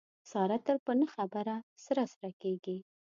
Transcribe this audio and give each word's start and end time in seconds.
ساره 0.31 0.57
تل 0.65 0.77
په 0.85 0.91
نه 0.99 1.07
خبره 1.15 1.55
سره 1.85 2.03
سره 2.13 2.29
کېږي. 2.41 2.77